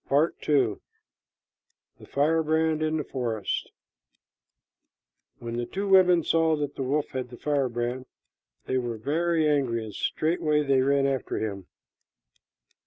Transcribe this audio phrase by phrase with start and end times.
[0.09, 0.77] PART II.
[1.99, 3.69] THE FIREBRAND IN THE FOREST.
[5.37, 8.07] When the two women saw that the wolf had the firebrand,
[8.65, 11.67] they were very angry, and straightway they ran after him.